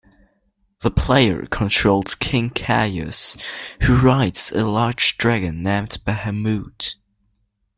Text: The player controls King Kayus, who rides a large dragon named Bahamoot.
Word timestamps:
The 0.79 0.89
player 0.89 1.45
controls 1.45 2.15
King 2.15 2.49
Kayus, 2.49 3.39
who 3.83 3.97
rides 3.99 4.51
a 4.51 4.65
large 4.67 5.15
dragon 5.19 5.61
named 5.61 5.99
Bahamoot. 6.07 6.95